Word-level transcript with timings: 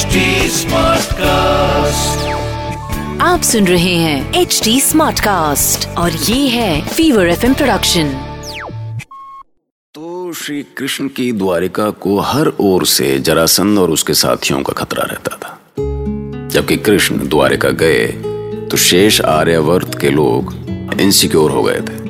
HD 0.00 0.16
Smartcast. 0.50 2.26
आप 3.20 3.40
सुन 3.42 3.66
रहे 3.66 3.94
हैं 3.94 4.34
एच 4.34 4.60
डी 4.64 4.80
स्मार्ट 4.80 5.20
कास्ट 5.20 5.88
और 5.88 6.12
ये 6.12 6.48
है 6.48 6.88
फीवर 6.88 7.28
एफ़ 7.28 7.46
प्रोडक्शन 7.46 8.08
तो 9.94 10.32
श्री 10.32 10.62
कृष्ण 10.62 11.08
की 11.08 11.32
द्वारिका 11.32 11.90
को 11.90 12.18
हर 12.18 12.52
ओर 12.60 12.86
से 12.86 13.18
जरासंध 13.18 13.78
और 13.78 13.90
उसके 13.90 14.14
साथियों 14.14 14.62
का 14.62 14.72
खतरा 14.72 15.04
रहता 15.04 15.36
था। 15.36 15.60
जबकि 16.48 16.76
कृष्ण 16.76 17.28
द्वारिका 17.28 17.70
गए 17.70 18.06
तो 18.70 18.76
शेष 18.76 19.20
आर्यवर्त 19.20 19.98
के 19.98 20.10
लोग 20.10 20.54
इनसिक्योर 21.00 21.50
हो 21.50 21.62
गए 21.62 21.80
थे। 21.80 22.00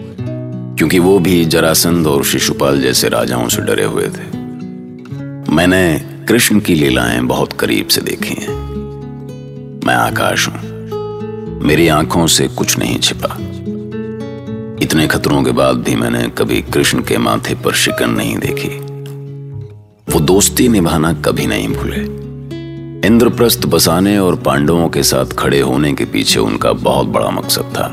क्योंकि 0.77 0.99
वो 0.99 1.19
भी 1.19 1.45
जरासंध 1.45 2.07
और 2.07 2.25
शिशुपाल 2.25 2.81
जैसे 2.81 3.09
राजाओं 3.09 3.49
से 3.49 3.63
डरे 3.63 3.85
हुए 3.85 4.09
थे। 4.09 4.39
मैंने 5.53 6.10
कृष्ण 6.31 6.61
की 6.61 6.75
लीलाएँ 6.75 7.21
बहुत 7.21 7.53
करीब 7.53 7.89
से 7.89 8.01
देखी 8.01 8.35
हैं। 8.35 8.55
मैं 9.87 9.95
आकाश 9.95 10.49
हूँ। 10.49 10.61
मेरी 11.63 11.89
आँखों 11.89 12.27
से 12.27 12.49
कुछ 12.49 12.79
नहीं 12.79 12.99
छिपा। 12.99 13.37
इतने 14.83 15.07
खतरों 15.07 15.43
के 15.43 15.51
बाद 15.51 15.77
भी 15.77 15.95
मैंने 15.95 16.29
कभी 16.39 16.63
कृष्ण 16.63 17.03
के 17.03 17.19
माथे 17.19 17.55
पर 17.55 17.73
शिकन 17.73 18.11
नहीं 18.11 18.39
देखी। 18.39 18.69
वो 20.13 20.21
दोस्ती 20.21 20.69
निभाना 20.69 21.13
कभी 21.13 21.47
नहीं 21.47 21.69
भूले। 21.69 22.01
इंद्रप्रस्थ 23.07 23.67
बसाने 23.67 24.19
और 24.19 24.37
पांडवों 24.37 24.89
के 24.89 25.03
साथ 25.03 25.27
खड़े 25.27 25.61
होने 25.61 25.93
के 25.93 26.05
पीछे 26.05 26.41
उनका 26.41 26.73
बहुत 26.73 27.07
बड़ा 27.07 27.31
मकसद 27.31 27.63
था। 27.63 27.87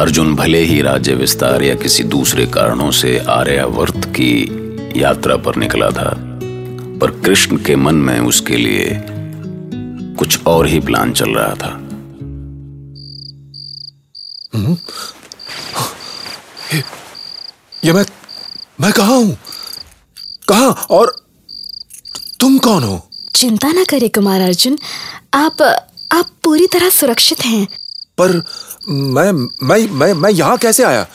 अर्जुन 0.00 0.34
भले 0.34 0.60
ही 0.60 0.82
राज्य 0.82 1.14
विस्तार 1.14 1.62
या 1.62 1.74
किसी 1.74 2.04
दूसरे 2.04 2.46
कारणों 2.46 2.90
से 2.90 3.18
आर्यावर्त 3.18 4.04
की 4.04 4.48
यात्रा 4.96 5.36
पर 5.36 5.56
निकला 5.56 5.90
था 5.90 6.24
पर 7.00 7.10
कृष्ण 7.10 7.56
के 7.56 7.76
मन 7.76 7.94
में 7.94 8.20
उसके 8.20 8.56
लिए 8.56 9.02
कुछ 10.18 10.44
और 10.46 10.66
ही 10.66 10.80
प्लान 10.80 11.12
चल 11.12 11.30
रहा 11.30 11.54
था। 11.54 11.84
ये 17.84 17.92
मैं 17.92 18.06
मैं 18.80 18.92
कहा 18.92 19.14
हूँ? 19.14 19.38
कहा? 20.48 20.68
और 20.68 21.26
तुम 22.40 22.58
कौन 22.58 22.84
हो? 22.84 23.10
चिंता 23.34 23.72
ना 23.72 23.84
करें 23.84 24.10
कुमार 24.10 24.40
अर्जुन 24.40 24.78
आप 25.34 25.62
आप 26.12 26.26
पूरी 26.44 26.66
तरह 26.66 26.88
सुरक्षित 26.88 27.44
हैं। 27.44 27.68
पर 28.20 28.42
मैं 28.88 29.32
मैं 29.62 29.90
मैं 29.90 30.14
मैं 30.14 30.30
यहाँ 30.30 30.58
कैसे 30.58 30.82
आया? 30.82 31.06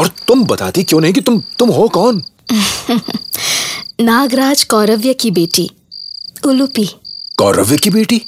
और 0.00 0.08
तुम 0.08 0.44
बताती 0.44 0.84
क्यों 0.84 1.00
नहीं 1.00 1.12
कि 1.12 1.20
तुम 1.20 1.42
तुम 1.58 1.70
हो 1.70 1.88
कौन? 1.88 2.22
नागराज 4.00 4.64
कौरव्य 4.64 5.14
की 5.14 5.30
बेटी 5.30 5.70
उलूपी। 6.46 6.90
कौरव्य 7.36 7.76
की 7.76 7.90
बेटी? 7.90 8.22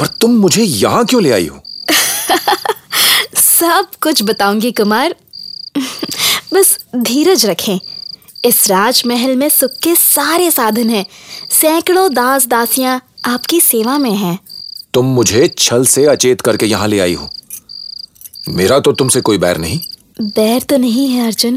पर 0.00 0.06
तुम 0.06 0.30
मुझे 0.30 0.62
यहाँ 0.62 1.04
क्यों 1.06 1.22
ले 1.22 1.30
आई 1.30 1.46
हो? 1.46 1.62
सब 3.34 3.86
कुछ 4.02 4.22
बताऊँगी 4.22 4.72
कुमार। 4.72 5.14
बस 6.54 6.78
धीरज 6.96 7.46
रखें 7.46 7.78
इस 8.44 8.70
राजमहल 8.70 9.36
में 9.36 9.48
सुख 9.48 9.70
के 9.82 9.94
सारे 9.94 10.50
साधन 10.50 10.90
हैं। 10.90 11.06
सैकड़ों 11.50 12.14
दास 12.14 12.46
दासियाँ 12.46 13.08
आपकी 13.24 13.60
सेवा 13.60 13.98
में 13.98 14.14
हैं। 14.14 14.38
तुम 14.94 15.06
मुझे 15.06 15.54
छल 15.58 15.86
से 15.86 16.04
अचेत 16.04 16.40
करके 16.40 16.66
यहाँ 16.66 16.88
ले 16.88 17.00
आई 17.00 17.14
हो। 17.14 17.30
मेरा 18.48 18.80
तो 18.80 18.92
तुमसे 18.92 19.20
कोई 19.20 19.38
बैर 19.38 19.58
नहीं। 19.58 19.80
बैर 20.20 20.62
तो 20.62 20.76
नहीं 20.76 21.08
है 21.08 21.26
अर्जुन 21.26 21.56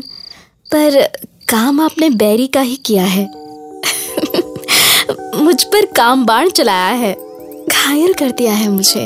पर 0.76 1.12
काम 1.48 1.80
आपने 1.82 2.10
बैरी 2.10 2.46
का 2.48 2.60
ही 2.60 2.76
किया 2.76 3.04
है। 3.04 3.24
मुझ 5.44 5.64
पर 5.64 5.86
काम 5.96 6.26
बाण 6.26 6.50
चलाया 6.50 6.94
है। 6.96 7.14
घायल 7.68 8.14
कर 8.14 8.32
दिया 8.32 8.54
है 8.54 8.68
मुझे। 8.68 9.06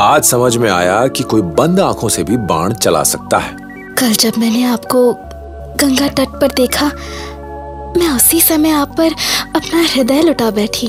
आज 0.00 0.24
समझ 0.24 0.56
में 0.56 0.70
आया 0.70 1.06
कि 1.08 1.22
कोई 1.22 1.42
बंद 1.58 1.80
आँखों 1.80 2.08
से 2.08 2.24
भी 2.24 2.36
बाण 2.36 2.74
चला 2.74 3.02
सकता 3.02 3.38
है। 3.38 3.56
कल 3.98 4.12
जब 4.12 4.38
मैंने 4.38 4.64
आपको 4.64 5.12
गंगा 5.80 6.08
तट 6.08 6.40
पर 6.40 6.52
देखा 6.52 6.86
मैं 7.96 8.08
उसी 8.16 8.40
समय 8.40 8.70
आप 8.70 8.94
पर 8.98 9.12
अपना 9.56 9.82
हृदय 9.84 10.22
लुटा 10.22 10.50
बैठी। 10.50 10.88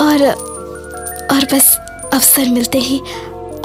और 0.00 0.26
और 1.32 1.46
बस 1.54 1.76
अवसर 2.14 2.48
मिलते 2.48 2.78
ही 2.78 3.00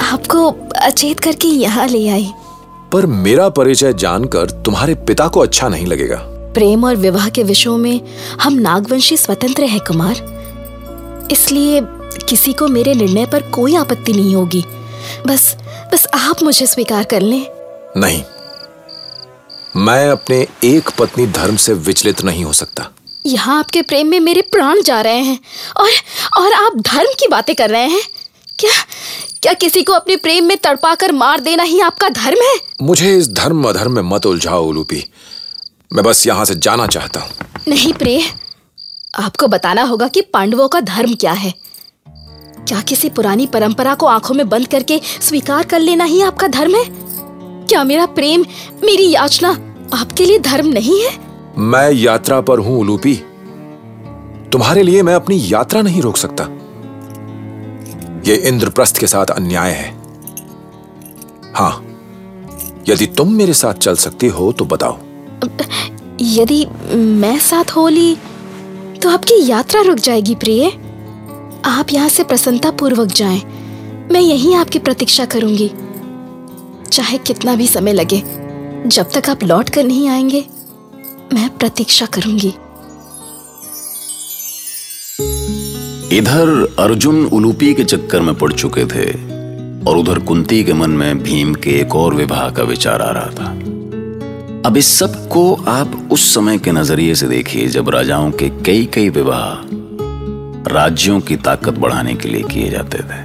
आपको 0.02 0.48
अचेत 0.76 1.20
करके 1.20 1.48
यहाँ 1.48 1.86
ले 1.88 2.08
आई। 2.08 2.32
पर 2.94 3.06
मेरा 3.06 3.48
परिचय 3.48 3.92
जानकर 3.92 4.50
तुम्हारे 4.50 4.94
पिता 4.94 5.28
को 5.28 5.40
अच्छा 5.40 5.68
नहीं 5.68 5.86
लगेगा। 5.86 6.16
प्रेम 6.54 6.84
और 6.84 6.96
विवाह 6.96 7.28
के 7.28 7.42
विषयों 7.42 7.76
में 7.76 8.00
हम 8.40 8.52
नागवंशी 8.52 9.16
स्वतंत्र 9.16 9.64
हैं 9.64 9.80
कुमार। 9.80 10.14
इसलिए 11.32 11.80
किसी 12.28 12.52
को 12.52 12.68
मेरे 12.68 12.94
निर्णय 12.94 13.26
पर 13.26 13.42
कोई 13.42 13.76
आपत्ति 13.76 14.12
नहीं 14.12 14.36
होगी। 14.36 14.64
बस 15.26 15.56
बस 15.92 16.06
आप 16.14 16.42
मुझे 16.42 16.66
स्वीकार 16.66 17.04
कर 17.04 17.20
लें। 17.20 17.46
नहीं। 17.96 18.22
मैं 19.76 20.08
अपने 20.08 20.46
एक 20.64 20.90
पत्नी 20.98 21.26
धर्म 21.26 21.56
से 21.56 21.72
विचलित 21.72 22.22
नहीं 22.22 22.44
हो 22.44 22.52
सकता। 22.52 22.90
यहाँ 23.26 23.58
आपके 23.58 23.82
प्रेम 23.82 24.06
में 24.06 24.20
मेरे 24.20 24.40
प्राण 24.40 24.82
जा 24.82 25.00
रहे 25.00 25.18
हैं 25.18 25.40
और 25.76 25.90
और 26.38 26.52
आप 26.52 26.72
धर्म 26.76 27.08
की 27.20 27.28
बातें 27.28 27.56
कर 27.56 27.70
रहे 27.70 27.88
हैं। 27.88 28.02
क्या 28.58 28.72
क्या 29.44 29.52
किसी 29.52 29.82
को 29.82 29.92
अपने 29.92 30.16
प्रेम 30.16 30.44
में 30.44 30.56
तड़पा 30.56 30.94
कर 30.94 31.12
मार 31.12 31.40
देना 31.40 31.62
ही 31.62 31.80
आपका 31.80 32.08
धर्म 32.08 32.38
है? 32.42 32.54
मुझे 32.82 33.16
इस 33.16 33.32
धर्म 33.32 33.64
अधर्म 33.64 33.92
में 33.92 34.02
मत 34.02 34.26
उलझाओ 34.26 34.64
उलूपी। 34.64 35.04
मैं 35.92 36.04
बस 36.04 36.26
यहाँ 36.26 36.44
से 36.44 36.54
जाना 36.54 36.86
चाहता 36.86 37.20
हूँ। 37.20 37.30
नहीं 37.68 37.92
प्रिय। 37.92 38.22
आपको 39.14 39.46
बताना 39.46 39.82
होगा 39.82 40.08
कि 40.08 40.20
पांडवों 40.20 40.68
का 40.68 40.80
धर्म 40.80 41.14
क्या 41.14 41.32
है। 41.32 41.54
क्या 42.68 42.80
किसी 42.80 43.08
पुरानी 43.08 43.46
परंपरा 43.46 43.94
को 43.94 44.06
आँखों 44.06 44.34
में 44.34 44.48
बंद 44.48 44.66
करके 44.66 45.00
स्वीकार 45.20 45.64
कर 45.64 45.80
लेना 45.80 46.04
ही 46.04 46.22
आपका 46.22 46.48
धर्म 46.48 46.74
है? 46.74 46.84
क्या 47.68 47.84
मेरा 47.84 48.06
प्रेम 48.06 48.44
मेरी 48.84 49.10
याचना 49.10 49.50
आपके 49.94 50.24
लिए 50.24 50.38
धर्म 50.38 50.66
नहीं 50.66 51.00
है? 51.00 51.10
मैं 51.58 51.92
यात्रा 51.92 52.40
पर 52.40 52.58
हूँ 52.58 52.80
उलूपी। 52.80 53.14
तुम्हारे 54.52 54.82
लिए 54.82 55.02
मैं 55.02 55.14
अपनी 55.14 55.42
यात्रा 55.44 55.82
नहीं 55.82 56.02
रोक 56.02 56.16
सकता। 56.16 56.44
ये 58.26 58.34
इंद्रप्रस्थ 58.38 58.98
के 58.98 59.06
साथ 59.06 59.26
अन्याय 59.26 59.70
है। 59.70 59.88
हाँ 61.54 61.72
यदि 62.88 63.06
तुम 63.06 63.32
मेरे 63.32 63.52
साथ 63.52 63.74
चल 63.74 63.96
सकती 63.96 64.26
हो 64.28 64.50
तो 64.52 64.64
बताओ। 64.64 64.98
यदि 66.20 66.64
मैं 66.94 67.38
साथ 67.38 67.70
हो 67.70 67.88
ली 67.88 68.14
तो 69.02 69.10
आपकी 69.10 69.34
यात्रा 69.46 69.80
रुक 69.80 69.98
जाएगी 69.98 70.34
प्रिय। 70.34 70.66
आप 71.64 71.92
यहाँ 71.92 72.08
से 72.08 72.24
प्रसन्नता 72.24 72.70
पूर्वक 72.70 73.08
जाएँ। 73.08 73.42
मैं 74.12 74.20
यहीं 74.20 74.54
आपकी 74.56 74.78
प्रतीक्षा 74.78 75.24
करूँगी। 75.26 75.70
चाहे 76.88 77.18
कितना 77.18 77.54
भी 77.54 77.66
समय 77.66 77.92
लगे, 77.92 78.22
जब 78.86 79.10
तक 79.10 79.30
आप 79.30 79.42
लौट 79.42 79.68
कर 79.68 79.84
नहीं 79.84 80.08
आएँगे, 80.08 80.44
मैं 81.32 81.48
प्रतीक्षा 81.58 82.06
करूँगी। 82.06 82.54
इधर 86.14 86.76
अर्जुन 86.78 87.26
उलूपी 87.26 87.74
के 87.74 87.84
चक्कर 87.84 88.20
में 88.20 88.34
पड़ 88.34 88.52
चुके 88.52 88.84
थे 88.84 89.10
और 89.90 89.96
उधर 89.96 90.18
कुंती 90.18 90.64
के 90.64 90.72
मन 90.72 90.90
में 90.90 91.18
भीम 91.18 91.54
के 91.54 91.70
एक 91.70 91.94
और 91.94 92.14
विवाह 92.14 92.50
का 92.50 92.62
विचार 92.62 93.02
आ 93.02 93.10
रहा 93.10 93.30
था। 93.30 93.50
अब 94.68 94.76
इस 94.76 94.86
सबको 94.86 95.54
आप 95.54 96.08
उस 96.12 96.34
समय 96.34 96.58
के 96.58 96.72
नज़रिए 96.72 97.14
से 97.14 97.28
देखिए 97.28 97.66
जब 97.66 97.88
राजाओं 97.88 98.30
के 98.30 98.48
कई 98.48 98.84
कई 98.86 99.08
विवाह 99.08 99.66
राज्यों 100.74 101.20
की 101.20 101.36
ताकत 101.36 101.72
बढ़ाने 101.72 102.14
के 102.14 102.28
लिए 102.28 102.42
किए 102.42 102.70
जाते 102.70 102.98
थे। 102.98 103.22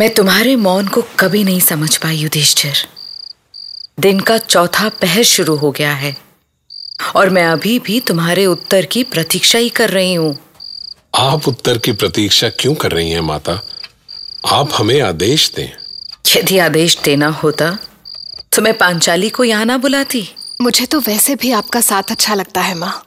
मैं 0.00 0.14
तुम्हारे 0.14 0.56
मौन 0.56 0.88
को 0.88 1.02
कभी 1.20 1.44
नहीं 1.44 1.60
समझ 1.60 1.96
पाई, 1.96 2.16
युधिष्ठिर। 2.16 2.74
दिन 4.00 4.20
का 4.20 4.38
चौथा 4.38 4.88
पहर 4.88 5.22
शुरू 5.22 5.56
हो 5.56 5.70
गया 5.70 5.94
है। 5.94 6.23
और 6.98 7.30
मैं 7.30 7.44
अभी 7.44 7.78
भी 7.78 8.00
तुम्हारे 8.00 8.46
उत्तर 8.46 8.86
की 8.86 9.02
प्रतीक्षा 9.04 9.58
ही 9.58 9.68
कर 9.68 9.90
रही 9.90 10.14
हूँ। 10.14 10.36
आप 11.14 11.48
उत्तर 11.48 11.78
की 11.78 11.92
प्रतीक्षा 11.92 12.48
क्यों 12.48 12.74
कर 12.74 12.92
रही 12.92 13.10
हैं 13.10 13.20
माता? 13.20 13.60
आप 14.46 14.70
हमें 14.74 15.00
आदेश 15.00 15.50
दें। 15.56 15.68
यदि 16.36 16.58
आदेश 16.58 16.98
देना 17.04 17.28
होता 17.28 17.78
तो 18.52 18.62
मैं 18.62 18.78
पांचाली 18.78 19.30
को 19.30 19.44
यहाँ 19.44 19.64
ना 19.64 19.76
बुलाती। 19.78 20.28
मुझे 20.62 20.86
तो 20.86 21.00
वैसे 21.00 21.34
भी 21.34 21.50
आपका 21.50 21.80
साथ 21.80 22.02
अच्छा 22.02 22.34
लगता 22.34 22.60
है 22.60 22.74
माँ। 22.74 23.02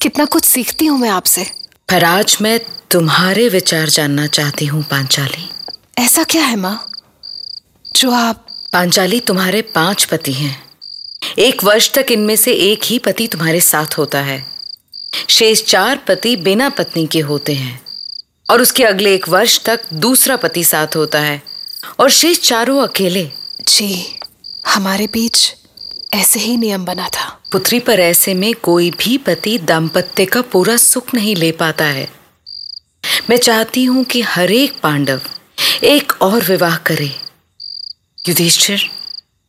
कितना 0.00 0.24
कुछ 0.24 0.44
सीखती 0.44 0.86
हूँ 0.86 0.98
मैं 0.98 1.10
आपसे। 1.10 1.44
पर 1.88 2.04
आज 2.04 2.36
मैं 2.40 2.60
तुम्हारे 2.90 3.48
विचार 3.48 3.88
जानना 3.88 4.26
चाहती 4.26 4.66
हूँ 4.66 4.82
पांचाली। 4.82 5.48
ऐसा 5.98 6.24
क्या 6.24 6.44
है 6.44 6.56
माँ? 6.56 6.86
जो 7.96 8.10
आप 8.10 8.46
पांचाली 8.72 9.20
तुम्हारे 9.20 9.62
पाँच 9.62 10.04
पति 10.04 10.32
हैं। 10.32 10.65
एक 11.38 11.64
वर्ष 11.64 11.90
तक 11.90 12.06
इनमें 12.10 12.36
से 12.36 12.52
एक 12.52 12.80
ही 12.84 12.98
पति 12.98 13.26
तुम्हारे 13.26 13.60
साथ 13.60 13.98
होता 13.98 14.20
है। 14.20 14.46
शेष 15.28 15.64
चार 15.64 15.96
पति 15.96 16.36
बिना 16.36 16.68
पत्नी 16.68 17.06
के 17.06 17.20
होते 17.20 17.54
हैं। 17.54 17.86
और 18.50 18.62
उसके 18.62 18.84
अगले 18.84 19.14
एक 19.14 19.28
वर्ष 19.28 19.60
तक 19.64 19.80
दूसरा 19.92 20.36
पति 20.36 20.64
साथ 20.64 20.96
होता 20.96 21.20
है। 21.20 21.42
और 22.00 22.10
शेष 22.10 22.40
चारों 22.40 22.82
अकेले। 22.82 23.30
जी 23.68 24.18
हमारे 24.66 25.06
बीच 25.06 25.54
ऐसे 26.14 26.40
ही 26.40 26.56
नियम 26.56 26.84
बना 26.84 27.08
था। 27.08 27.42
पुत्री 27.52 27.80
पर 27.80 28.00
ऐसे 28.00 28.34
में 28.34 28.54
कोई 28.54 28.90
भी 28.90 29.18
पति 29.18 29.58
दाम्पत्य 29.58 30.24
का 30.24 30.42
पूरा 30.42 30.76
सुख 30.76 31.14
नहीं 31.14 31.36
ले 31.36 31.52
पाता 31.52 31.84
है। 31.84 32.08
मैं 33.30 33.36
चाहती 33.36 33.84
हूँ 33.84 34.04
कि 34.04 34.20
हर 34.20 34.50
एक 34.50 34.80
पांडव 34.82 35.20
एक 35.84 36.12
और 36.22 36.44
विवाह 36.44 36.76
करे। 36.76 37.10
युधिष्ठिर 38.28 38.90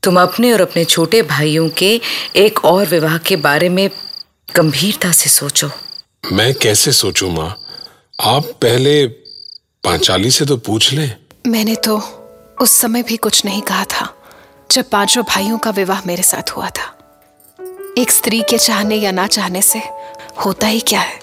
तुम 0.04 0.22
अपने 0.22 0.54
और 0.54 0.62
अपने 0.62 0.86
छोटे 0.86 1.22
भाइयों 1.22 1.70
के 1.70 2.02
एक 2.36 2.66
और 2.66 2.86
विवाह 2.86 3.18
के 3.18 3.36
बारे 3.36 3.70
में 3.70 3.90
गंभीरता 4.56 5.12
से 5.12 5.30
सोचो। 5.30 5.70
मैं 6.34 6.54
कैसे 6.54 6.92
सोचूं 6.92 7.30
माँ? 7.32 7.56
आप 8.22 8.46
पहले 8.62 9.08
पांचाली 9.84 10.32
से 10.32 10.46
तो 10.46 10.58
पूछ 10.58 10.94
लें। 10.94 11.16
मैंने 11.48 11.76
तो 11.76 11.98
उस 12.62 12.72
समय 12.72 13.04
भी 13.04 13.18
कुछ 13.18 13.46
नहीं 13.46 13.62
कहा 13.62 13.84
था 13.86 14.14
जब 14.72 14.90
पाँचों 14.90 15.24
भाइयों 15.24 15.58
का 15.58 15.70
विवाह 15.70 16.02
मेरे 16.06 16.24
साथ 16.24 16.50
हुआ 16.50 16.70
था। 16.70 16.94
एक 17.98 18.12
स्त्री 18.12 18.42
के 18.42 18.58
चाहने 18.58 18.96
या 18.96 19.12
ना 19.12 19.28
चाहने 19.28 19.62
से 19.62 19.80
होता 20.46 20.68
ही 20.68 20.80
क्या 20.80 21.00
है? 21.00 21.20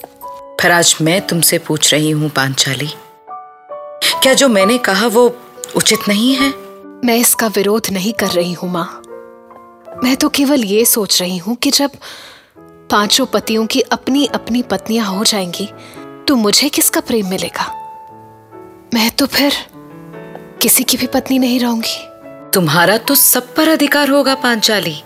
फिर 0.61 0.70
आज 0.70 0.97
मैं 1.00 1.20
तुमसे 1.27 1.59
पूछ 1.59 1.93
रही 1.94 2.11
हूँ 2.11 2.31
पांचाली 2.31 2.91
क्या 4.23 4.32
जो 4.35 4.49
मैंने 4.49 4.79
कहा 4.79 5.06
वो 5.06 5.27
उचित 5.77 5.99
नहीं 6.09 6.35
है? 6.37 6.63
मैं 7.05 7.17
इसका 7.17 7.47
विरोध 7.47 7.83
नहीं 7.93 8.12
कर 8.12 8.27
रही 8.27 8.53
हूँ 8.53 8.71
माँ। 8.71 9.03
मैं 10.05 10.17
तो 10.17 10.29
केवल 10.29 10.65
ये 10.65 10.85
सोच 10.85 11.21
रही 11.23 11.39
हूँ 11.39 11.56
कि 11.56 11.71
जब 11.71 11.91
पाँचों 12.91 13.27
पतियों 13.27 13.67
की 13.67 13.81
अपनी 13.81 14.27
अपनी 14.27 14.62
पत्नियाँ 14.62 15.06
हो 15.06 15.25
जाएँगी 15.25 15.69
तो 16.29 16.37
मुझे 16.37 16.69
किसका 16.69 17.01
प्रेम 17.01 17.29
मिलेगा? 17.29 17.67
मैं 18.95 19.11
तो 19.11 19.27
फिर 19.27 19.53
किसी 20.62 20.85
की 20.85 20.97
भी 20.97 21.06
पत्नी 21.06 21.39
नहीं 21.39 21.61
रहूँगी। 21.61 21.97
तुम्हारा 22.51 22.99
तो 22.99 23.15
सब 23.15 23.55
पर 23.55 23.69
अधिकार 23.69 24.11
होगा 24.11 24.35
पांचाली। 24.35 25.03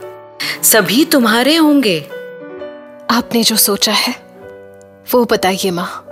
सभी 0.62 1.04
तुम्हारे 1.04 1.56
होंगे। 1.56 2.00
आपने 3.10 3.42
जो 3.42 3.56
सोचा 3.56 3.92
है 3.92 4.14
वो 5.14 5.24
बताइए 5.24 5.70
माँ। 5.70 6.04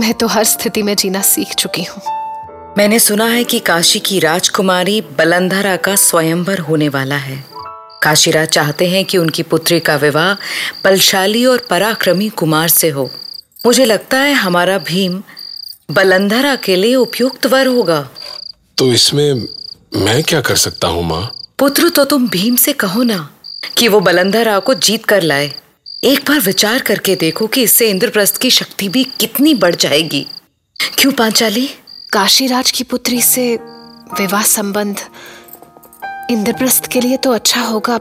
मैं 0.00 0.14
तो 0.14 0.26
हर 0.26 0.44
स्थिति 0.44 0.82
में 0.82 0.96
जीना 0.96 1.20
सीख 1.20 1.54
चुकी 1.54 1.82
हूँ। 1.82 2.25
मैंने 2.78 2.98
सुना 2.98 3.24
है 3.24 3.44
कि 3.44 3.58
काशी 3.58 3.98
की 3.98 4.18
राजकुमारी 4.20 5.00
बलंधरा 5.18 5.76
का 5.76 5.94
स्वयंवर 5.96 6.58
होने 6.58 6.88
वाला 6.88 7.16
है। 7.16 7.44
काशीराज 8.02 8.48
चाहते 8.48 8.88
हैं 8.88 9.04
कि 9.04 9.18
उनकी 9.18 9.42
पुत्री 9.42 9.78
का 9.80 9.94
विवाह 9.96 10.34
बलशाली 10.84 11.44
और 11.46 11.66
पराक्रमी 11.70 12.28
कुमार 12.28 12.68
से 12.68 12.88
हो। 12.88 13.08
मुझे 13.66 13.84
लगता 13.84 14.18
है 14.18 14.34
हमारा 14.34 14.76
भीम 14.78 15.22
बलंधरा 15.90 16.54
के 16.56 16.76
लिए 16.76 16.94
उपयुक्त 16.94 17.46
वर 17.46 17.66
होगा। 17.66 18.00
तो 18.78 18.92
इसमें 18.92 19.34
मैं 19.96 20.22
क्या 20.22 20.40
कर 20.40 20.56
सकता 20.56 20.88
हूँ 20.88 21.04
माँ? 21.04 21.22
पुत्र 21.58 21.88
तो 21.88 22.04
तुम 22.04 22.28
भीम 22.28 22.56
से 22.56 22.72
कहो 22.72 23.02
ना 23.02 23.18
कि 23.76 23.88
वो 23.88 24.00
बलंधरा 24.00 24.58
को 24.58 24.74
जीत 24.74 25.04
कर 25.04 25.22
लाए। 25.22 25.52
एक 26.04 26.28
बार 26.28 26.40
विचार 26.40 26.82
करके 26.82 27.16
देखो 27.16 27.46
कि 27.46 27.62
इससे 27.62 27.90
इंद्रप्रस्थ 27.90 28.36
की 28.36 28.50
शक्ति 28.50 28.88
भी 28.88 29.04
कितनी 29.20 29.54
बढ़ 29.54 29.74
जाएगी। 29.74 30.26
क्यों 30.98 31.12
पांचाली? 31.12 31.68
काशीराज 32.12 32.70
की 32.70 32.84
पुत्री 32.84 33.22
से 33.22 33.56
विवाह 34.18 34.42
संबंध 34.42 35.00
इंद्रप्रस्थ 36.30 36.86
के 36.86 37.00
लिए 37.00 37.16
तो 37.16 37.32
अच्छा 37.32 37.60
होगा 37.60 37.98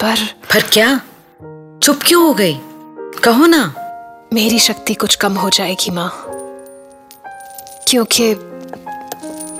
पर 0.00 0.24
पर 0.24 0.62
क्या? 0.62 1.00
चुप 1.82 2.00
क्यों 2.06 2.22
हो 2.26 2.34
गई? 2.34 2.58
कहो 3.24 3.46
ना। 3.46 3.74
मेरी 4.32 4.58
शक्ति 4.58 4.94
कुछ 4.94 5.14
कम 5.14 5.32
हो 5.32 5.50
जाएगी 5.50 5.90
माँ। 5.90 6.24
क्योंकि 7.88 8.34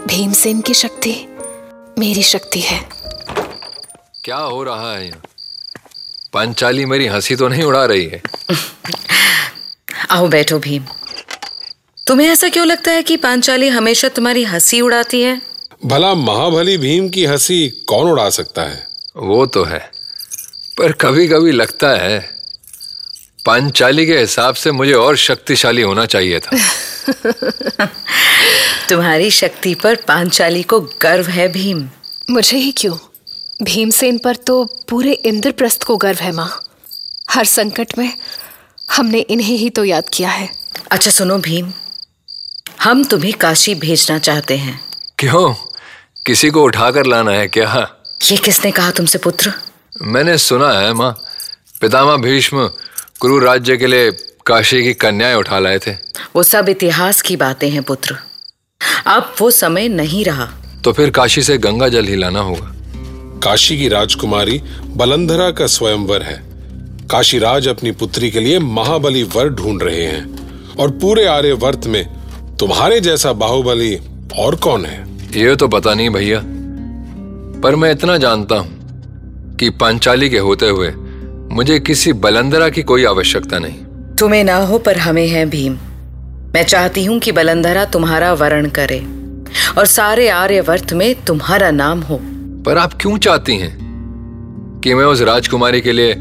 भीमसेन 0.06 0.60
की 0.60 0.74
शक्ति 0.74 1.26
मेरी 1.98 2.22
शक्ति 2.22 2.60
है। 2.60 2.88
क्या 4.24 4.36
हो 4.36 4.62
रहा 4.62 4.92
है 4.92 5.06
यहाँ? 5.06 5.22
पंचाली 6.32 6.84
मेरी 6.84 7.06
हँसी 7.06 7.36
तो 7.36 7.48
नहीं 7.48 7.62
उड़ा 7.62 7.84
रही 7.84 8.04
है। 8.04 8.22
आओ 10.10 10.28
बैठो 10.28 10.58
भीम। 10.58 10.84
तुम्हें 12.06 12.28
ऐसा 12.28 12.48
क्यों 12.48 12.66
लगता 12.66 12.90
है 12.90 13.02
कि 13.02 13.16
पांचाली 13.16 13.68
हमेशा 13.68 14.08
तुम्हारी 14.08 14.44
हँसी 14.44 14.80
उड़ाती 14.80 15.20
है? 15.22 15.40
भला 15.86 16.14
महाभली 16.14 16.76
भीम 16.76 17.08
की 17.08 17.24
हँसी 17.24 17.68
कौन 17.86 18.10
उड़ा 18.10 18.30
सकता 18.30 18.62
है? 18.62 18.86
वो 19.16 19.46
तो 19.46 19.64
है 19.64 19.78
पर 20.78 20.92
कभी 20.92 21.28
कभी 21.28 21.52
लगता 21.52 21.90
है 21.90 22.18
पांचाली 23.46 24.06
के 24.06 24.18
हिसाब 24.18 24.54
से 24.54 24.72
मुझे 24.72 24.92
और 24.92 25.16
शक्तिशाली 25.16 25.82
होना 25.82 26.06
चाहिए 26.06 26.40
था। 26.40 26.56
तुम्हारी 28.88 29.30
शक्ति 29.30 29.74
पर 29.74 29.94
पांचाली 29.94 30.62
को 30.62 30.80
गर्व 30.80 31.26
है 31.26 31.48
भीम। 31.48 31.88
मुझे 32.30 32.56
ही 32.58 32.72
क्यों? 32.72 32.96
भीमसेन 33.62 34.18
पर 34.18 34.36
तो 34.36 34.64
पूरे 34.88 35.12
इंद्रप्रस्थ 35.12 35.82
को 35.82 35.96
गर्व 35.96 36.18
है 36.18 36.32
माँ। 36.32 36.50
हर 37.30 37.44
संकट 37.44 37.98
में 37.98 38.12
हमने 38.90 39.18
इन्हें 39.18 39.56
ही 39.56 39.70
तो 39.70 39.84
याद 39.84 40.04
किया 40.12 40.30
है। 40.30 40.48
अच्छा 40.90 41.10
सुनो 41.10 41.38
भीम 41.38 41.72
हम 42.84 43.04
तुम्हें 43.04 43.32
काशी 43.32 43.74
भेजना 43.74 44.18
चाहते 44.18 44.56
हैं। 44.56 44.80
क्यों? 45.18 45.54
किसी 46.26 46.50
को 46.50 46.62
उठाकर 46.62 47.06
लाना 47.06 47.30
है 47.30 47.48
क्या? 47.48 47.88
ये 48.30 48.36
किसने 48.36 48.70
कहा 48.70 48.90
तुमसे 48.90 49.18
पुत्र? 49.18 49.52
मैंने 50.02 50.38
सुना 50.38 50.72
है 50.72 50.92
माँ। 50.94 51.22
पितामह 51.80 52.16
भीष्म 52.16 52.70
कुरु 53.20 53.38
राज्य 53.38 53.76
के 53.76 53.86
लिए 53.86 54.10
काशी 54.46 54.82
की 54.82 54.94
कन्याएँ 54.94 55.34
उठा 55.34 55.58
लाए 55.58 55.78
थे। 55.78 55.90
वो 56.36 56.42
सब 56.42 56.68
इतिहास 56.68 57.22
की 57.22 57.36
बातें 57.36 57.70
हैं 57.70 57.82
पुत्र। 57.82 58.16
अब 59.06 59.34
वो 59.40 59.50
समय 59.50 59.88
नहीं 59.88 60.24
रहा। 60.24 60.48
तो 60.84 60.92
फिर 60.92 61.10
काशी 61.10 61.42
से 61.42 61.58
गंगा 61.58 61.88
जल 61.88 62.04
ही 62.04 62.16
लाना 62.16 62.40
होगा। 62.40 62.72
काशी 63.40 63.78
की 63.78 63.88
राजकुमारी 63.88 64.58
बलंधरा 64.84 65.50
का 65.50 65.66
स्वयंवर 65.66 66.22
है। 66.22 66.42
काशीराज 67.08 67.68
अपनी 67.68 67.90
पुत्री 67.92 68.30
के 68.30 68.40
लिए 68.40 68.58
महाबली 68.58 69.22
वर 69.22 69.48
ढूंढ 69.48 69.82
रहे 69.82 70.04
हैं 70.04 70.76
और 70.76 70.90
पूरे 70.90 71.26
आर्यवर्त 71.26 71.86
में 71.86 72.21
तुम्हारे 72.62 73.00
जैसा 73.00 73.32
बाहुबली 73.32 73.98
और 74.38 74.56
कौन 74.56 74.84
है? 74.84 75.06
ये 75.36 75.54
तो 75.56 75.68
पता 75.68 75.94
नहीं 75.94 76.10
भैया 76.10 76.40
पर 77.60 77.76
मैं 77.76 77.90
इतना 77.92 78.16
जानता 78.16 78.56
हूँ 78.56 79.56
कि 79.56 79.70
पांचाली 79.70 80.30
के 80.30 80.38
होते 80.38 80.68
हुए 80.68 80.92
मुझे 81.54 81.78
किसी 81.80 82.12
बलंदरा 82.12 82.68
की 82.68 82.82
कोई 82.82 83.04
आवश्यकता 83.04 83.58
नहीं। 83.58 83.74
तुम्हें 84.16 84.44
ना 84.44 84.56
हो 84.56 84.78
पर 84.78 84.98
हमें 84.98 85.28
है 85.28 85.44
भीम। 85.46 85.72
मैं 86.54 86.62
चाहती 86.62 87.04
हूँ 87.04 87.18
कि 87.18 87.32
बलंदरा 87.32 87.84
तुम्हारा 87.84 88.32
वर्ण 88.32 88.68
करे 88.68 89.00
और 89.78 89.86
सारे 89.86 90.28
आर्यवर्त 90.28 90.92
में 90.92 91.24
तुम्हारा 91.24 91.70
नाम 91.70 92.00
हो। 92.00 92.20
पर 92.66 92.78
आप 92.78 92.94
क्यों 93.00 93.18
चाहती 93.18 93.56
हैं 93.56 94.80
कि 94.84 94.94
मैं 94.94 95.04
उस 95.04 95.20
राजकुमारी 95.22 95.80
के 95.80 95.92
लिए 95.92 96.14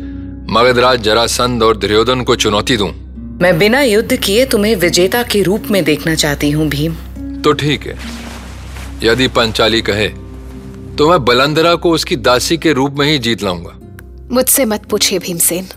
मगधराज 0.50 1.02
जरासंध 1.02 1.64
और 1.64 1.78
दुर्योधन 1.78 2.22
को 2.22 2.36
चुनौती 2.36 2.78
दूँ? 2.78 3.01
मैं 3.42 3.60
बिना 3.60 3.82
युद्ध 3.82 4.16
किए 4.16 4.46
तुम्हें 4.46 4.76
विजेता 4.76 5.24
के 5.24 5.44
रूप 5.44 5.62
में 5.62 5.84
देखना 5.84 6.16
चाहती 6.16 6.52
हूँ 6.52 6.68
भीम। 6.68 6.94
तो 7.42 7.54
ठीक 7.54 7.88
है। 7.88 8.00
यदि 9.04 9.28
पंचाली 9.28 9.82
कहे 9.82 10.08
तो 10.96 11.10
मैं 11.10 11.26
बलंदरा 11.26 11.76
को 11.76 11.92
उसकी 11.92 12.16
दासी 12.16 12.58
के 12.58 12.74
रूप 12.74 12.92
में 12.92 13.08
ही 13.08 13.20
जीत 13.20 13.44
लाऊँगा। 13.44 13.80
मुझसे 14.32 14.66
मत 14.66 14.86
पूछिए 14.86 15.20
भीमसेन। 15.20 15.70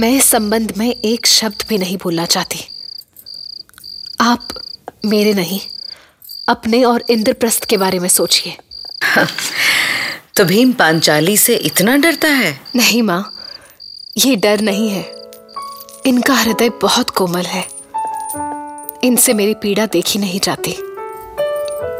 मैं 0.00 0.12
इस 0.16 0.24
संबंध 0.24 0.72
में 0.78 0.96
एक 1.04 1.26
शब्द 1.26 1.64
भी 1.68 1.78
नहीं 1.78 1.96
बोलना 1.96 2.26
चाहती। 2.26 2.58
आप 4.20 4.48
मेरे 5.04 5.34
नहीं 5.34 5.60
अपने 6.48 6.84
और 6.84 7.04
इंद्रप्रस्थ 7.10 7.64
के 7.64 7.76
बारे 7.76 7.98
में 7.98 8.08
सोचिए। 8.08 8.56
तो 10.36 10.44
भीम 10.44 10.72
पांचाली 10.72 11.36
से 11.36 11.56
इतना 11.56 11.96
डरता 11.96 12.28
है? 12.28 12.60
नहीं 12.76 13.02
माँ 13.02 13.34
ये 14.18 14.36
डर 14.36 14.60
नहीं 14.60 14.90
है। 14.90 15.19
इनका 16.06 16.34
हृदय 16.34 16.68
बहुत 16.68 17.10
कोमल 17.10 17.42
है। 17.42 17.64
इनसे 19.04 19.32
मेरी 19.32 19.54
पीड़ा 19.54 19.86
देखी 19.86 20.18
नहीं 20.18 20.40
जाती। 20.40 20.76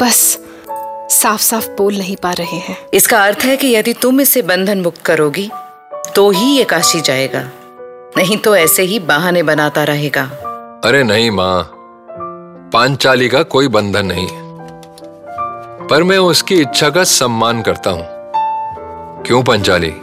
बस 0.03 0.39
साफ़ 1.11 1.43
साफ़ 1.43 1.69
बोल 1.69 1.99
नहीं 1.99 2.17
पा 2.17 2.33
रहे 2.33 2.57
हैं। 2.57 2.79
इसका 2.95 3.25
अर्थ 3.25 3.39
है 3.39 3.57
कि 3.57 3.67
यदि 3.67 3.93
तुम 3.93 4.21
इसे 4.21 4.43
बंधन 4.43 4.81
मुक्त 4.81 5.03
करोगी 5.03 5.51
तो 6.17 6.31
ही 6.31 6.57
ये 6.59 6.65
काशी 6.65 7.01
जाएगा। 7.01 7.51
नहीं 8.17 8.37
तो 8.37 8.57
ऐसे 8.57 8.83
ही 8.83 8.99
बहाने 8.99 9.43
बनाता 9.43 9.85
रहेगा। 9.85 10.23
अरे 10.85 11.03
नहीं 11.03 11.31
माँ। 11.31 11.71
पांचाली 12.73 13.29
का 13.29 13.43
कोई 13.43 13.69
बंधन 13.69 14.07
नहीं 14.07 14.29
है। 14.29 14.43
पर 15.89 16.03
मैं 16.03 16.19
उसकी 16.19 16.61
इच्छा 16.61 16.91
का 16.91 17.05
सम्मान 17.05 17.63
करता 17.63 17.91
हूँ। 17.91 18.05
क्यों 19.23 19.43
पंचाली? 19.43 19.95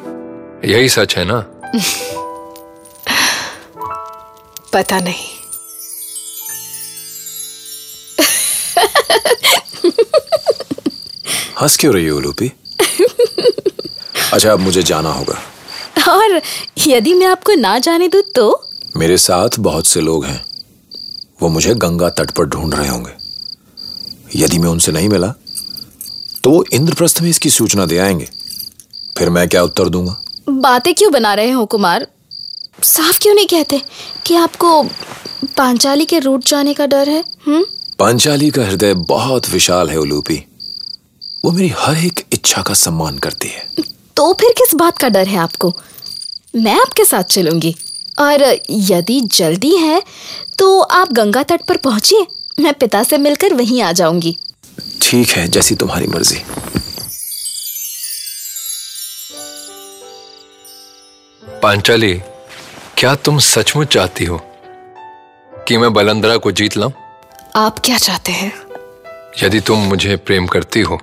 यही 0.74 0.89
सच 0.89 1.18
है 1.18 1.25
ना? 1.25 1.46
पता 4.74 5.00
नहीं। 5.00 5.26
हंस 11.62 11.78
क्यों 11.78 11.94
रही 11.94 12.08
हो 12.08 12.20
लूपी? 12.20 12.52
अच्छा 14.34 14.52
अब 14.52 14.60
मुझे 14.60 14.84
जाना 14.84 15.10
होगा। 15.10 15.38
और 16.14 16.42
यदि 16.88 17.14
मैं 17.14 17.28
आपको 17.28 17.56
ना 17.56 17.78
जाने 17.80 18.08
दूँ 18.08 18.22
तो? 18.36 18.70
मेरे 18.98 19.18
साथ 19.18 19.50
बहुत 19.60 19.88
से 19.88 20.02
लोग 20.02 20.26
हैं। 20.26 20.46
वो 21.42 21.50
मुझे 21.50 21.74
गंगा 21.76 22.10
तट 22.10 22.32
पर 22.32 22.46
ढूंढ 22.46 22.76
रहे 22.76 22.88
होंगे। 22.88 23.12
यदि 24.36 24.58
मैं 24.58 24.70
उनसे 24.70 24.92
नहीं 24.92 25.10
मिला 25.10 25.34
तो 26.44 26.52
वो 26.52 26.64
इंद्रप्रस्थ 26.74 27.22
में 27.22 27.30
इसकी 27.30 27.50
सूचना 27.50 27.86
दे 27.86 27.98
आएँगे। 27.98 28.28
फिर 29.18 29.30
मैं 29.30 29.48
क्या 29.50 29.64
उत्तर 29.64 29.90
दूँगा? 29.90 30.22
बातें 30.50 30.94
क्यों 30.96 31.12
बना 31.12 31.34
रहे 31.34 31.52
हो 31.52 31.66
कुमार? 31.66 32.08
साफ़ 32.84 33.20
क्यों 33.20 33.34
नहीं 33.34 33.48
कहते 33.48 33.82
कि 34.26 34.36
आपको 34.36 34.82
पांचाली 35.58 36.06
के 36.06 36.20
रूट 36.20 36.46
जाने 36.48 36.74
का 36.74 36.86
डर 36.86 37.10
है 37.10 37.24
हम्म? 37.48 37.64
पांचाली 38.00 38.50
का 38.50 38.66
हृदय 38.66 38.94
बहुत 39.10 39.50
विशाल 39.50 39.90
है 39.90 39.98
उलूपी। 39.98 40.44
वो 41.46 41.52
मेरी 41.52 41.74
हर 41.78 41.98
एक 41.98 42.24
इच्छा 42.34 42.62
का 42.62 42.74
सम्मान 42.74 43.18
करती 43.18 43.48
है। 43.48 43.68
तो 44.18 44.32
फिर 44.34 44.52
किस 44.58 44.76
बात 44.76 44.98
का 44.98 45.10
डर 45.10 45.28
है 45.28 45.38
आपको? 45.38 45.74
मैं 46.56 46.80
आपके 46.82 47.06
साथ 47.06 47.24
चलूँगी। 47.24 47.76
और 48.20 48.44
यदि 48.72 49.20
जल्दी 49.34 49.76
है 49.78 50.02
तो 50.60 50.80
आप 50.82 51.12
गंगा 51.14 51.44
तट 51.44 51.66
पर 51.68 51.78
पहुंचिए। 51.78 52.26
मैं 52.60 52.74
पिता 52.74 53.04
से 53.04 53.18
मिलकर 53.18 53.54
वहीं 53.54 53.82
आ 53.82 53.92
जाऊँगी। 53.92 54.38
ठीक 55.02 55.30
है 55.30 55.48
जैसी 55.48 55.76
तुम्हारी 55.76 56.08
मर्ज़ी। 56.08 56.42
पांचाली 61.62 62.14
क्या 62.98 63.16
तुम 63.16 63.38
सचमुच 63.39 63.88
चाहती 63.88 64.25
हो 64.25 64.39
कि 65.68 65.77
मैं 65.77 65.94
बलंदरा 65.94 66.38
को 66.38 66.51
जीत 66.51 66.77
लाऊं? 66.77 66.92
आप 67.56 67.80
क्या 67.80 67.98
चाहते 67.98 68.32
हैं? 68.32 68.54
यदि 69.44 69.60
तुम 69.60 69.80
मुझे 69.80 70.16
प्रेम 70.16 70.48
करती 70.48 70.82
हो 70.82 71.00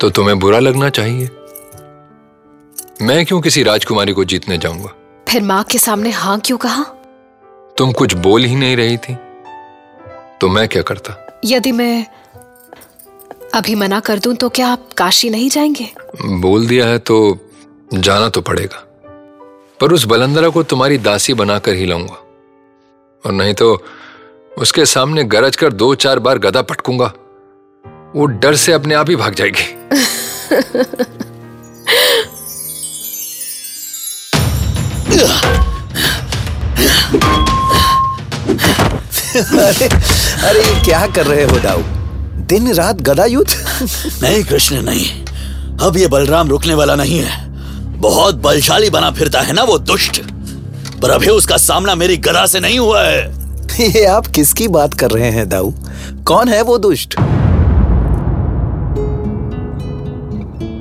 तो 0.00 0.10
तुम्हें 0.10 0.38
बुरा 0.38 0.58
लगना 0.58 0.88
चाहिए। 0.88 1.30
मैं 3.02 3.24
क्यों 3.26 3.40
किसी 3.40 3.62
राजकुमारी 3.62 4.12
को 4.12 4.24
जीतने 4.24 4.58
जाऊँगा? 4.58 4.94
फिर 5.28 5.42
माँ 5.42 5.64
के 5.64 5.78
सामने 5.78 6.10
हाँ 6.10 6.40
क्यों 6.40 6.58
कहा? 6.58 6.82
तुम 7.78 7.92
कुछ 7.92 8.14
बोल 8.14 8.44
ही 8.44 8.56
नहीं 8.56 8.76
रही 8.76 8.96
थी 8.96 9.16
तो 10.40 10.48
मैं 10.48 10.68
क्या 10.68 10.82
करता? 10.82 11.40
यदि 11.44 11.72
मैं 11.72 12.06
अभी 13.54 13.74
मना 13.74 14.00
कर 14.00 14.18
दूँ 14.18 14.34
तो 14.34 14.48
क्या 14.48 14.68
आप 14.68 14.88
काशी 14.96 15.30
नहीं 15.30 15.50
जाएँगे? 15.50 15.92
बोल 16.40 16.66
दिया 16.66 16.86
है 16.86 16.98
तो 16.98 17.38
जाना 17.94 18.28
तो 18.28 18.40
पड़ेगा। 18.40 18.86
पर 19.84 19.92
उस 19.92 20.04
बलंदरा 20.04 20.48
को 20.48 20.62
तुम्हारी 20.62 20.96
दासी 20.98 21.34
बनाकर 21.34 21.74
ही 21.74 21.86
लाऊँगा। 21.86 22.14
और 23.24 23.32
नहीं 23.32 23.54
तो 23.54 23.66
उसके 24.58 24.86
सामने 24.86 25.24
गरज 25.24 25.56
कर 25.56 25.72
दो 25.72 25.94
चार 25.94 26.18
बार 26.18 26.38
गदा 26.38 26.62
पटकूँगा। 26.62 27.12
वो 28.16 28.26
डर 28.26 28.54
से 28.54 28.72
अपने 28.72 28.94
आप 28.94 29.10
ही 29.10 29.16
भाग 29.16 29.34
जाएगी। 29.34 29.62
अरे 39.60 39.88
अरे 40.48 40.64
ये 40.64 40.82
क्या 40.84 41.06
कर 41.06 41.26
रहे 41.26 41.44
हो 41.44 41.58
दाऊ 41.58 41.82
दिन 42.46 42.72
रात 42.74 43.02
गदा 43.02 43.24
युद्ध 43.24 43.52
नहीं 44.22 44.44
कृष्ण 44.44 44.82
नहीं। 44.82 45.06
अब 45.78 45.96
ये 45.96 46.06
बलराम 46.06 46.48
रुकने 46.48 46.74
वाला 46.74 46.94
नहीं 46.94 47.18
है। 47.18 47.43
बहुत 48.04 48.34
बलशाली 48.34 48.90
बना 48.90 49.10
फिरता 49.10 49.40
है 49.40 49.52
ना 49.52 49.62
वो 49.62 49.78
दुष्ट? 49.78 50.22
पर 51.02 51.10
अभी 51.10 51.26
उसका 51.26 51.56
सामना 51.56 51.94
मेरी 51.94 52.16
गदा 52.16 52.46
से 52.46 52.60
नहीं 52.60 52.78
हुआ 52.78 53.02
है। 53.02 53.34
ये 53.80 54.04
आप 54.04 54.26
किसकी 54.26 54.68
बात 54.68 54.94
कर 54.94 55.10
रहे 55.10 55.30
हैं 55.30 55.48
दाऊ? 55.48 55.72
कौन 56.26 56.48
है 56.48 56.62
वो 56.62 56.78
दुष्ट? 56.78 57.14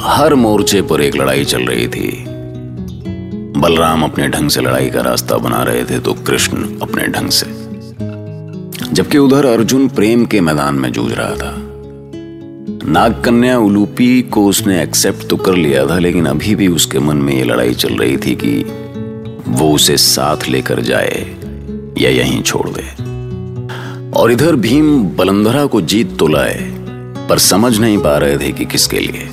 हर 0.03 0.35
मोर्चे 0.35 0.81
पर 0.81 1.01
एक 1.01 1.15
लड़ाई 1.15 1.45
चल 1.45 1.61
रही 1.61 1.87
थी। 1.87 2.25
बलराम 3.57 4.03
अपने 4.03 4.27
ढंग 4.27 4.49
से 4.49 4.61
लड़ाई 4.61 4.89
का 4.89 5.01
रास्ता 5.01 5.37
बना 5.37 5.63
रहे 5.63 5.83
थे 5.83 5.99
तो 5.99 6.13
कृष्ण 6.13 6.79
अपने 6.79 7.07
ढंग 7.07 7.29
से। 7.29 7.45
जबकि 8.93 9.17
उधर 9.17 9.45
अर्जुन 9.45 9.87
प्रेम 9.87 10.25
के 10.25 10.41
मैदान 10.41 10.75
में 10.75 10.91
जूझ 10.91 11.11
रहा 11.13 11.35
था। 11.35 11.62
नागकन्या 12.85 13.57
उलूपी 13.57 14.21
को 14.21 14.45
उसने 14.45 14.81
एक्सेप्ट 14.83 15.27
तो 15.29 15.37
कर 15.37 15.55
लिया 15.55 15.85
था, 15.87 15.97
लेकिन 15.99 16.25
अभी 16.25 16.55
भी 16.55 16.67
उसके 16.67 16.99
मन 16.99 17.17
में 17.17 17.33
ये 17.33 17.43
लड़ाई 17.43 17.73
चल 17.73 17.93
रही 17.97 18.17
थी 18.17 18.35
कि 18.35 18.63
वो 19.47 19.71
उसे 19.71 19.97
साथ 19.97 20.47
लेकर 20.49 20.81
जाए 20.81 21.35
या 21.97 22.09
यहीं 22.09 22.41
छोड़ 22.41 22.69
दे। 22.69 22.83
और 24.11 24.31
इधर 24.31 24.55
भीम 24.55 25.03
बलंधरा 25.09 25.65
को 25.65 25.81
जीत 25.81 26.17
तो 26.19 26.27
लाए, 26.27 26.59
पर 27.29 27.37
समझ 27.37 27.77
नहीं 27.79 27.97
पा 27.97 28.17
रहे 28.17 28.37
थे 28.37 28.51
कि 28.51 28.65
किसके 28.65 28.99
लिए। 28.99 29.29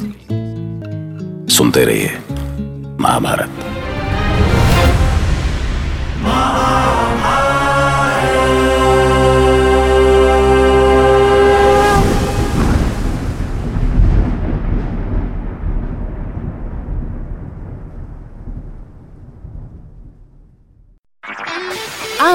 सुनते 1.48 1.84
रहिए, 1.84 2.10
महाभारत। 3.00 3.69